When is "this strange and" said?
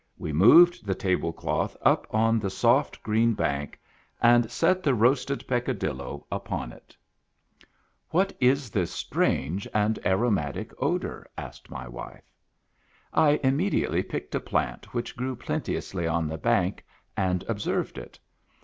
8.71-9.99